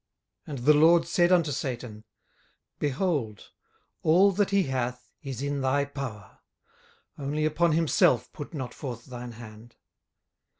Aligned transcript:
18:001:012 0.47 0.49
And 0.57 0.65
the 0.65 0.73
LORD 0.73 1.05
said 1.07 1.31
unto 1.31 1.51
Satan, 1.51 2.03
Behold, 2.79 3.51
all 4.01 4.31
that 4.31 4.49
he 4.49 4.63
hath 4.63 5.13
is 5.21 5.43
in 5.43 5.61
thy 5.61 5.85
power; 5.85 6.39
only 7.19 7.45
upon 7.45 7.73
himself 7.73 8.33
put 8.33 8.51
not 8.55 8.73
forth 8.73 9.05
thine 9.05 9.33
hand. 9.33 9.75